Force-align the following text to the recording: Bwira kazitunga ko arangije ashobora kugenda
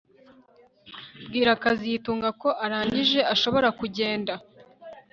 Bwira 1.25 1.51
kazitunga 1.63 2.29
ko 2.41 2.49
arangije 2.65 3.19
ashobora 3.33 3.67
kugenda 3.79 4.33